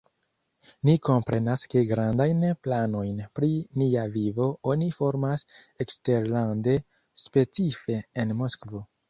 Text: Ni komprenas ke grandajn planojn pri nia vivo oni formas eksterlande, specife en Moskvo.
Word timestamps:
Ni 0.87 0.93
komprenas 1.07 1.65
ke 1.73 1.83
grandajn 1.91 2.41
planojn 2.67 3.19
pri 3.41 3.51
nia 3.83 4.07
vivo 4.17 4.49
oni 4.75 4.89
formas 5.01 5.45
eksterlande, 5.87 6.77
specife 7.27 8.01
en 8.25 8.37
Moskvo. 8.43 8.85